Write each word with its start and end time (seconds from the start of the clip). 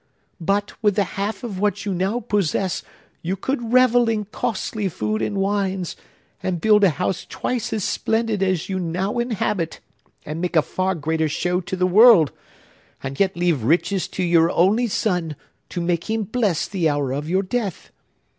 but, 0.41 0.73
with 0.81 0.95
the 0.95 1.03
half 1.03 1.43
of 1.43 1.59
what 1.59 1.85
you 1.85 1.93
now 1.93 2.19
possess, 2.19 2.81
you 3.21 3.35
could 3.35 3.71
revel 3.71 4.09
in 4.09 4.25
costly 4.25 4.89
food 4.89 5.21
and 5.21 5.37
wines, 5.37 5.95
and 6.41 6.59
build 6.59 6.83
a 6.83 6.89
house 6.89 7.23
twice 7.29 7.71
as 7.71 7.83
splendid 7.83 8.41
as 8.41 8.67
you 8.67 8.79
now 8.79 9.19
inhabit, 9.19 9.79
and 10.25 10.41
make 10.41 10.55
a 10.55 10.63
far 10.63 10.95
greater 10.95 11.29
show 11.29 11.61
to 11.61 11.75
the 11.75 11.85
world,—and 11.85 13.19
yet 13.19 13.37
leave 13.37 13.61
riches 13.61 14.07
to 14.07 14.23
your 14.23 14.49
only 14.53 14.87
son, 14.87 15.35
to 15.69 15.79
make 15.79 16.09
him 16.09 16.23
bless 16.23 16.67
the 16.67 16.89
hour 16.89 17.11
of 17.11 17.29
your 17.29 17.43
death! 17.43 17.91